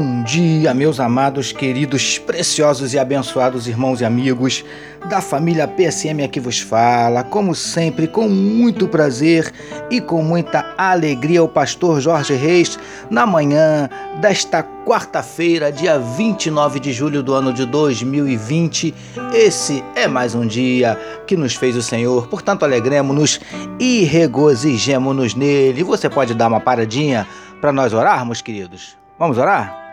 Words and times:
Bom 0.00 0.22
dia, 0.22 0.72
meus 0.72 1.00
amados, 1.00 1.50
queridos, 1.50 2.18
preciosos 2.18 2.94
e 2.94 2.98
abençoados 3.00 3.66
irmãos 3.66 4.00
e 4.00 4.04
amigos 4.04 4.64
da 5.08 5.20
família 5.20 5.66
PSM 5.66 6.22
aqui 6.22 6.38
vos 6.38 6.60
fala, 6.60 7.24
como 7.24 7.52
sempre, 7.52 8.06
com 8.06 8.28
muito 8.28 8.86
prazer 8.86 9.52
e 9.90 10.00
com 10.00 10.22
muita 10.22 10.72
alegria, 10.78 11.42
o 11.42 11.48
pastor 11.48 12.00
Jorge 12.00 12.34
Reis, 12.34 12.78
na 13.10 13.26
manhã 13.26 13.90
desta 14.20 14.62
quarta-feira, 14.62 15.72
dia 15.72 15.98
29 15.98 16.78
de 16.78 16.92
julho 16.92 17.20
do 17.20 17.34
ano 17.34 17.52
de 17.52 17.66
2020. 17.66 18.94
Esse 19.34 19.82
é 19.96 20.06
mais 20.06 20.32
um 20.32 20.46
dia 20.46 20.96
que 21.26 21.36
nos 21.36 21.56
fez 21.56 21.74
o 21.74 21.82
Senhor, 21.82 22.28
portanto, 22.28 22.62
alegremos-nos 22.62 23.40
e 23.80 24.04
regozijemos-nos 24.04 25.34
nele. 25.34 25.82
Você 25.82 26.08
pode 26.08 26.34
dar 26.34 26.46
uma 26.46 26.60
paradinha 26.60 27.26
para 27.60 27.72
nós 27.72 27.92
orarmos, 27.92 28.40
queridos? 28.40 28.96
Vamos 29.18 29.36
orar? 29.36 29.87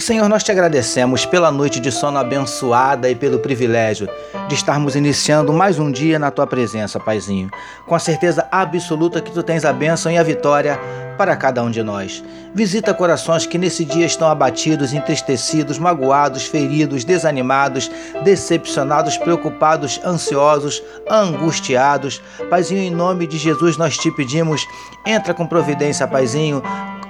Senhor, 0.00 0.28
nós 0.28 0.42
te 0.42 0.50
agradecemos 0.50 1.26
pela 1.26 1.50
noite 1.50 1.78
de 1.78 1.92
sono 1.92 2.18
abençoada 2.18 3.10
e 3.10 3.14
pelo 3.14 3.38
privilégio 3.38 4.08
de 4.48 4.54
estarmos 4.54 4.96
iniciando 4.96 5.52
mais 5.52 5.78
um 5.78 5.92
dia 5.92 6.18
na 6.18 6.30
tua 6.30 6.46
presença, 6.46 6.98
Paizinho. 6.98 7.50
Com 7.86 7.94
a 7.94 7.98
certeza 7.98 8.48
absoluta 8.50 9.20
que 9.20 9.30
tu 9.30 9.42
tens 9.42 9.64
a 9.64 9.72
bênção 9.72 10.10
e 10.10 10.16
a 10.16 10.22
vitória 10.22 10.80
para 11.18 11.36
cada 11.36 11.62
um 11.62 11.70
de 11.70 11.82
nós. 11.82 12.24
Visita 12.54 12.94
corações 12.94 13.44
que 13.44 13.58
nesse 13.58 13.84
dia 13.84 14.06
estão 14.06 14.26
abatidos, 14.26 14.94
entristecidos, 14.94 15.78
magoados, 15.78 16.46
feridos, 16.46 17.04
desanimados, 17.04 17.90
decepcionados, 18.24 19.18
preocupados, 19.18 20.00
ansiosos, 20.02 20.82
angustiados. 21.10 22.22
Paizinho, 22.48 22.80
em 22.80 22.90
nome 22.90 23.26
de 23.26 23.36
Jesus 23.36 23.76
nós 23.76 23.98
te 23.98 24.10
pedimos, 24.10 24.66
entra 25.04 25.34
com 25.34 25.46
providência, 25.46 26.08
Paizinho, 26.08 26.62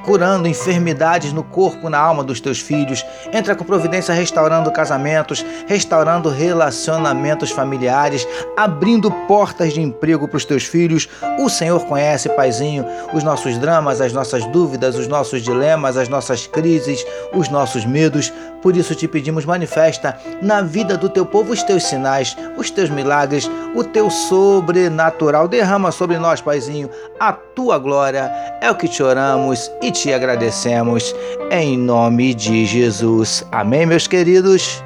curando 0.05 0.48
enfermidades 0.48 1.33
no 1.33 1.43
corpo, 1.43 1.89
na 1.89 1.98
alma 1.98 2.25
dos 2.25 2.41
teus 2.41 2.61
filhos. 2.61 3.05
Entra 3.33 3.55
com 3.55 3.65
providência 3.65 4.15
restaurando 4.15 4.70
casamentos, 4.70 5.45
restaurando 5.67 6.29
relacionamentos 6.29 7.51
familiares, 7.51 8.27
abrindo 8.57 9.11
portas 9.27 9.73
de 9.73 9.81
emprego 9.81 10.27
para 10.27 10.37
os 10.37 10.45
teus 10.45 10.65
filhos. 10.65 11.09
O 11.39 11.48
Senhor 11.48 11.84
conhece, 11.87 12.29
Paizinho, 12.31 12.84
os 13.12 13.23
nossos 13.23 13.59
dramas, 13.59 14.01
as 14.01 14.12
nossas 14.12 14.45
dúvidas, 14.47 14.97
os 14.97 15.09
nossos 15.09 15.42
dilemas, 15.42 15.97
as 15.97 16.09
nossas 16.09 16.47
crises, 16.47 17.05
os 17.33 17.48
nossos 17.48 17.85
medos. 17.85 18.33
Por 18.62 18.77
isso 18.77 18.95
te 18.95 19.09
pedimos, 19.09 19.45
manifesta 19.45 20.19
na 20.42 20.61
vida 20.61 20.97
do 20.97 21.09
teu 21.09 21.25
povo 21.25 21.53
os 21.53 21.62
teus 21.62 21.85
sinais, 21.85 22.37
os 22.59 22.70
teus 22.70 22.91
milagres, 22.91 23.51
o 23.75 23.83
teu 23.83 24.11
sobrenatural. 24.11 25.48
Derrama 25.48 25.91
sobre 25.91 26.19
nós, 26.19 26.41
Paizinho, 26.41 26.91
a 27.19 27.33
tua 27.33 27.79
glória. 27.79 28.31
É 28.61 28.70
o 28.70 28.75
que 28.75 28.89
te 28.89 29.03
oramos 29.03 29.70
e 29.91 29.92
te 29.92 30.12
agradecemos 30.12 31.14
em 31.50 31.77
nome 31.77 32.33
de 32.33 32.64
Jesus. 32.64 33.44
Amém, 33.50 33.84
meus 33.84 34.06
queridos. 34.06 34.83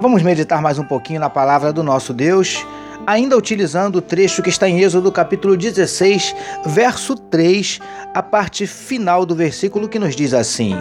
Vamos 0.00 0.22
meditar 0.22 0.60
mais 0.60 0.80
um 0.80 0.84
pouquinho 0.84 1.20
na 1.20 1.30
palavra 1.30 1.72
do 1.72 1.84
nosso 1.84 2.12
Deus, 2.12 2.66
ainda 3.06 3.36
utilizando 3.36 3.96
o 3.96 4.02
trecho 4.02 4.42
que 4.42 4.50
está 4.50 4.68
em 4.68 4.80
Êxodo 4.80 5.12
capítulo 5.12 5.56
16, 5.56 6.34
verso 6.66 7.14
3, 7.14 7.78
a 8.12 8.22
parte 8.24 8.66
final 8.66 9.24
do 9.24 9.36
versículo 9.36 9.88
que 9.88 10.00
nos 10.00 10.16
diz 10.16 10.34
assim: 10.34 10.74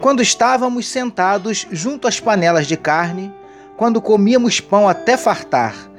Quando 0.00 0.22
estávamos 0.22 0.88
sentados 0.88 1.66
junto 1.70 2.08
às 2.08 2.18
panelas 2.18 2.66
de 2.66 2.78
carne, 2.78 3.30
quando 3.76 4.00
comíamos 4.00 4.58
pão 4.58 4.88
até 4.88 5.18
fartar, 5.18 5.91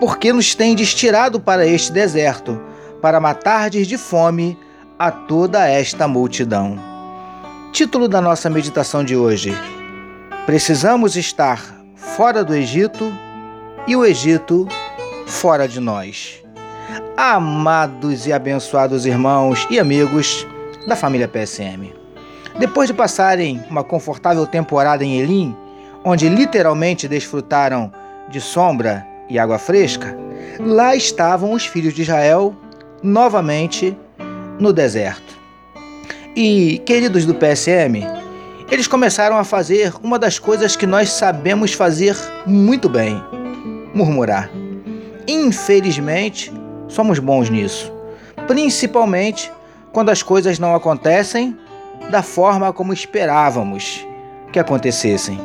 porque 0.00 0.32
nos 0.32 0.54
tendes 0.54 0.94
tirado 0.94 1.40
para 1.40 1.66
este 1.66 1.92
deserto, 1.92 2.60
para 3.00 3.20
matardes 3.20 3.86
de 3.86 3.96
fome 3.96 4.58
a 4.98 5.10
toda 5.10 5.68
esta 5.68 6.06
multidão. 6.06 6.78
Título 7.72 8.08
da 8.08 8.20
nossa 8.20 8.50
meditação 8.50 9.04
de 9.04 9.16
hoje: 9.16 9.54
Precisamos 10.44 11.16
estar 11.16 11.62
fora 11.94 12.44
do 12.44 12.54
Egito 12.54 13.12
e 13.86 13.96
o 13.96 14.04
Egito 14.04 14.66
fora 15.26 15.66
de 15.66 15.80
nós. 15.80 16.42
Amados 17.16 18.26
e 18.26 18.32
abençoados 18.32 19.06
irmãos 19.06 19.66
e 19.70 19.78
amigos 19.78 20.46
da 20.86 20.94
família 20.94 21.26
PSM. 21.26 21.92
Depois 22.58 22.88
de 22.88 22.94
passarem 22.94 23.62
uma 23.70 23.82
confortável 23.82 24.46
temporada 24.46 25.04
em 25.04 25.18
Elim, 25.18 25.56
onde 26.04 26.28
literalmente 26.28 27.08
desfrutaram 27.08 27.92
de 28.28 28.40
sombra 28.40 29.06
e 29.28 29.38
água 29.38 29.58
fresca, 29.58 30.16
lá 30.60 30.94
estavam 30.94 31.52
os 31.52 31.66
filhos 31.66 31.94
de 31.94 32.02
Israel 32.02 32.54
novamente 33.02 33.96
no 34.58 34.72
deserto. 34.72 35.36
E, 36.34 36.82
queridos 36.84 37.24
do 37.24 37.34
PSM, 37.34 38.06
eles 38.70 38.86
começaram 38.86 39.38
a 39.38 39.44
fazer 39.44 39.92
uma 40.02 40.18
das 40.18 40.38
coisas 40.38 40.76
que 40.76 40.86
nós 40.86 41.10
sabemos 41.10 41.72
fazer 41.72 42.16
muito 42.46 42.88
bem: 42.88 43.22
murmurar. 43.94 44.50
Infelizmente, 45.26 46.52
somos 46.88 47.18
bons 47.18 47.48
nisso, 47.48 47.92
principalmente 48.46 49.50
quando 49.92 50.10
as 50.10 50.22
coisas 50.22 50.58
não 50.58 50.74
acontecem 50.74 51.56
da 52.10 52.22
forma 52.22 52.72
como 52.72 52.92
esperávamos 52.92 54.06
que 54.52 54.58
acontecessem. 54.58 55.40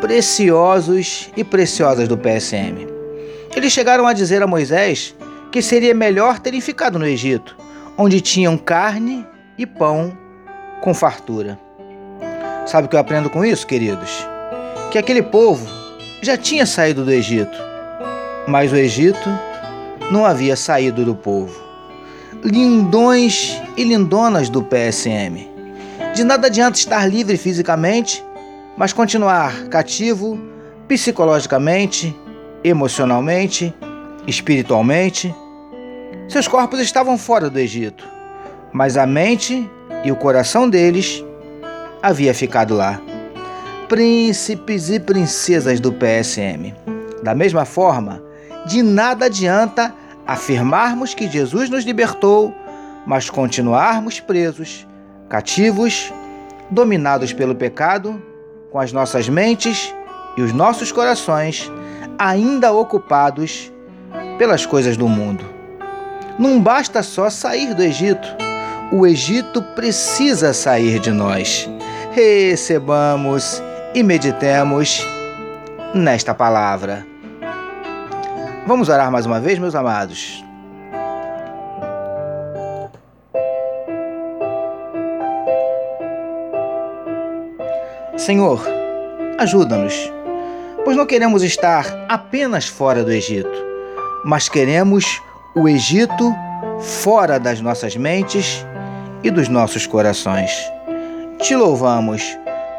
Preciosos 0.00 1.30
e 1.36 1.44
preciosas 1.44 2.08
do 2.08 2.18
PSM. 2.18 2.91
Eles 3.54 3.72
chegaram 3.72 4.06
a 4.06 4.12
dizer 4.12 4.42
a 4.42 4.46
Moisés 4.46 5.14
que 5.50 5.60
seria 5.60 5.94
melhor 5.94 6.38
terem 6.38 6.60
ficado 6.60 6.98
no 6.98 7.06
Egito, 7.06 7.56
onde 7.98 8.20
tinham 8.20 8.56
carne 8.56 9.26
e 9.58 9.66
pão 9.66 10.16
com 10.80 10.94
fartura. 10.94 11.58
Sabe 12.66 12.86
o 12.86 12.90
que 12.90 12.96
eu 12.96 13.00
aprendo 13.00 13.28
com 13.28 13.44
isso, 13.44 13.66
queridos? 13.66 14.26
Que 14.90 14.96
aquele 14.96 15.22
povo 15.22 15.66
já 16.22 16.36
tinha 16.36 16.64
saído 16.64 17.04
do 17.04 17.12
Egito, 17.12 17.58
mas 18.46 18.72
o 18.72 18.76
Egito 18.76 19.28
não 20.10 20.24
havia 20.24 20.56
saído 20.56 21.04
do 21.04 21.14
povo. 21.14 21.60
Lindões 22.42 23.60
e 23.76 23.84
lindonas 23.84 24.48
do 24.48 24.62
PSM. 24.62 25.50
De 26.14 26.24
nada 26.24 26.46
adianta 26.46 26.78
estar 26.78 27.06
livre 27.06 27.36
fisicamente, 27.36 28.24
mas 28.76 28.92
continuar 28.92 29.68
cativo 29.68 30.38
psicologicamente, 30.88 32.16
emocionalmente, 32.64 33.74
espiritualmente. 34.26 35.34
Seus 36.28 36.46
corpos 36.46 36.80
estavam 36.80 37.18
fora 37.18 37.50
do 37.50 37.58
Egito, 37.58 38.06
mas 38.72 38.96
a 38.96 39.06
mente 39.06 39.68
e 40.04 40.10
o 40.10 40.16
coração 40.16 40.68
deles 40.68 41.24
havia 42.02 42.34
ficado 42.34 42.74
lá. 42.74 43.00
Príncipes 43.88 44.88
e 44.88 44.98
princesas 44.98 45.80
do 45.80 45.92
PSM. 45.92 46.74
Da 47.22 47.34
mesma 47.34 47.64
forma, 47.64 48.22
de 48.66 48.82
nada 48.82 49.26
adianta 49.26 49.94
afirmarmos 50.26 51.14
que 51.14 51.28
Jesus 51.28 51.68
nos 51.68 51.84
libertou, 51.84 52.54
mas 53.06 53.28
continuarmos 53.28 54.20
presos, 54.20 54.86
cativos, 55.28 56.12
dominados 56.70 57.32
pelo 57.32 57.54
pecado, 57.54 58.20
com 58.70 58.78
as 58.78 58.92
nossas 58.92 59.28
mentes 59.28 59.94
e 60.36 60.42
os 60.42 60.52
nossos 60.52 60.90
corações 60.90 61.70
ainda 62.18 62.72
ocupados 62.72 63.72
pelas 64.38 64.66
coisas 64.66 64.96
do 64.96 65.08
mundo. 65.08 65.44
Não 66.38 66.60
basta 66.60 67.02
só 67.02 67.28
sair 67.28 67.74
do 67.74 67.82
Egito, 67.82 68.28
o 68.90 69.06
Egito 69.06 69.62
precisa 69.74 70.52
sair 70.52 70.98
de 70.98 71.10
nós. 71.10 71.68
Recebamos 72.12 73.62
e 73.94 74.02
meditemos 74.02 75.06
nesta 75.94 76.34
palavra. 76.34 77.06
Vamos 78.66 78.88
orar 78.88 79.10
mais 79.10 79.26
uma 79.26 79.40
vez, 79.40 79.58
meus 79.58 79.74
amados. 79.74 80.44
Senhor, 88.16 88.62
ajuda-nos 89.38 90.12
pois 90.84 90.96
não 90.96 91.06
queremos 91.06 91.42
estar 91.42 91.86
apenas 92.08 92.66
fora 92.66 93.04
do 93.04 93.12
Egito, 93.12 93.50
mas 94.24 94.48
queremos 94.48 95.22
o 95.54 95.68
Egito 95.68 96.34
fora 96.80 97.38
das 97.38 97.60
nossas 97.60 97.96
mentes 97.96 98.66
e 99.22 99.30
dos 99.30 99.48
nossos 99.48 99.86
corações. 99.86 100.50
Te 101.38 101.54
louvamos 101.54 102.22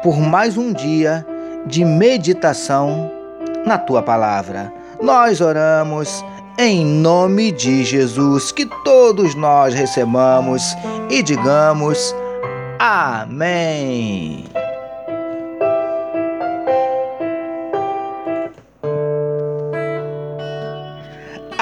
por 0.02 0.18
mais 0.18 0.56
um 0.56 0.72
dia 0.72 1.26
de 1.66 1.84
meditação 1.84 3.10
na 3.64 3.78
tua 3.78 4.02
palavra. 4.02 4.72
Nós 5.00 5.40
oramos 5.40 6.24
em 6.58 6.84
nome 6.84 7.50
de 7.50 7.84
Jesus, 7.84 8.52
que 8.52 8.66
todos 8.84 9.34
nós 9.34 9.74
recebamos 9.74 10.62
e 11.10 11.22
digamos 11.22 12.14
Amém. 12.78 14.44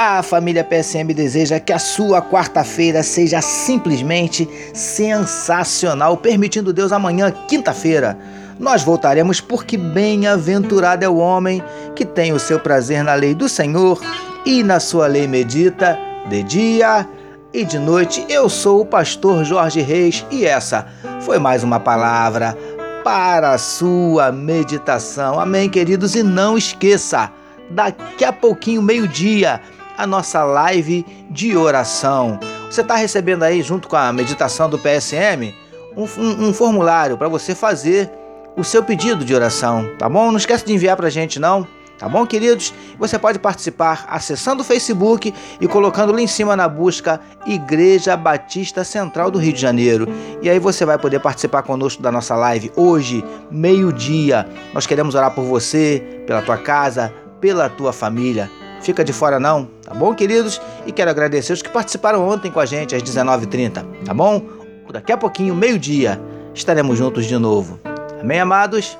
A 0.05 0.21
família 0.21 0.65
PSM 0.65 1.15
deseja 1.15 1.61
que 1.61 1.73
a 1.73 1.79
sua 1.79 2.21
quarta-feira 2.21 3.05
seja 3.05 3.41
simplesmente 3.41 4.49
sensacional, 4.75 6.17
permitindo 6.17 6.73
Deus 6.73 6.91
amanhã, 6.91 7.33
quinta-feira. 7.47 8.19
Nós 8.59 8.83
voltaremos 8.83 9.41
porque 9.41 9.77
bem-aventurado 9.77 11.05
é 11.05 11.09
o 11.09 11.19
homem 11.19 11.63
que 11.95 12.05
tem 12.05 12.33
o 12.33 12.41
seu 12.41 12.59
prazer 12.59 13.05
na 13.05 13.15
lei 13.15 13.33
do 13.33 13.49
Senhor 13.49 14.01
e 14.45 14.65
na 14.65 14.81
sua 14.81 15.07
lei 15.07 15.29
medita 15.29 15.97
de 16.29 16.43
dia 16.43 17.09
e 17.55 17.65
de 17.65 17.79
noite. 17.79 18.27
Eu 18.29 18.49
sou 18.49 18.81
o 18.81 18.85
pastor 18.85 19.45
Jorge 19.45 19.83
Reis 19.83 20.27
e 20.33 20.45
essa 20.45 20.85
foi 21.21 21.39
mais 21.39 21.63
uma 21.63 21.79
palavra 21.79 22.59
para 23.05 23.53
a 23.53 23.59
sua 23.59 24.33
meditação. 24.33 25.39
Amém, 25.39 25.71
queridos? 25.71 26.17
E 26.17 26.25
não 26.25 26.59
esqueça, 26.59 27.31
daqui 27.71 28.25
a 28.25 28.33
pouquinho, 28.33 28.83
meio-dia, 28.83 29.61
a 29.97 30.07
nossa 30.07 30.43
live 30.45 31.05
de 31.31 31.57
oração. 31.57 32.39
Você 32.71 32.81
está 32.81 32.97
recebendo 32.97 33.43
aí, 33.43 33.63
junto 33.63 33.89
com 33.89 33.97
a 33.97 34.13
meditação 34.13 34.69
do 34.69 34.79
PSM, 34.79 35.55
um, 35.97 36.05
um, 36.49 36.53
formulário 36.55 37.19
para 37.19 37.29
você 37.29 37.55
fazer 37.55 38.11
o 38.57 38.65
seu 38.65 38.83
pedido 38.83 39.25
de 39.25 39.35
oração, 39.35 39.89
tá 39.99 40.09
bom? 40.09 40.31
Não 40.31 40.39
esquece 40.39 40.65
de 40.65 40.73
enviar 40.73 40.97
para 40.97 41.07
a 41.07 41.11
gente, 41.11 41.39
não. 41.39 41.67
Tá 41.99 42.09
bom, 42.09 42.27
queridos? 42.27 42.75
Você 42.99 43.17
pode 43.17 43.39
participar 43.39 44.07
acessando 44.09 44.63
o 44.63 44.65
Facebook 44.65 45.33
e 45.61 45.69
colocando 45.69 46.13
lá 46.13 46.21
em 46.21 46.27
cima 46.27 46.57
na 46.57 46.67
busca 46.67 47.21
Igreja 47.47 48.17
Batista 48.17 48.83
Central 48.83 49.31
do 49.31 49.39
Rio 49.39 49.53
de 49.53 49.61
Janeiro. 49.61 50.09
E 50.43 50.51
aí 50.51 50.59
você 50.59 50.85
vai 50.85 50.99
poder 50.99 51.21
participar 51.21 51.63
conosco 51.63 52.03
da 52.03 52.11
nossa 52.11 52.35
live 52.35 52.73
hoje, 52.75 53.25
meio-dia. 53.53 54.49
Nós 54.75 54.85
queremos 54.85 55.15
orar 55.15 55.31
por 55.33 55.45
você, 55.45 56.25
pela 56.27 56.43
tua 56.43 56.57
casa, 56.57 57.15
pela 57.41 57.69
tua 57.69 57.93
família. 57.93 58.51
Fica 58.83 59.05
de 59.05 59.13
fora 59.13 59.39
não, 59.39 59.67
tá 59.85 59.95
bom, 59.95 60.13
queridos? 60.13 60.61
E 60.85 60.93
quero 60.93 61.11
agradecer 61.11 61.53
os 61.53 61.63
que 61.63 61.71
participaram 61.71 62.29
ontem 62.29 62.51
com 62.51 62.59
a 62.59 62.67
gente 62.67 62.95
às 62.95 63.03
19h30, 63.03 63.85
tá 64.05 64.13
bom? 64.13 64.43
Daqui 64.91 65.13
a 65.13 65.17
pouquinho, 65.17 65.55
meio-dia, 65.55 66.21
estaremos 66.53 66.99
juntos 66.99 67.25
de 67.27 67.39
novo. 67.39 67.81
Amém, 68.21 68.41
amados? 68.41 68.99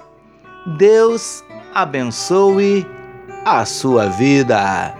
Deus 0.79 1.45
abençoe 1.75 2.87
a 3.45 3.65
sua 3.65 4.07
vida. 4.07 4.95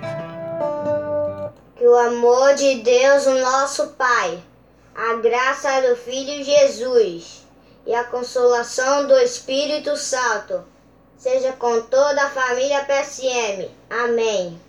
Que 1.77 1.87
o 1.87 1.97
amor 1.97 2.55
de 2.55 2.83
Deus, 2.83 3.27
o 3.27 3.39
nosso 3.39 3.87
Pai, 3.91 4.39
a 4.95 5.15
graça 5.15 5.89
do 5.89 5.97
Filho 5.97 6.45
Jesus 6.45 7.47
e 7.87 7.95
a 7.95 8.05
consolação 8.05 9.07
do 9.07 9.17
Espírito 9.19 9.97
Santo 9.97 10.61
seja 11.17 11.53
com 11.53 11.81
toda 11.83 12.25
a 12.25 12.31
família 12.31 12.85
PSM. 12.85 13.71
Amém. 13.89 14.61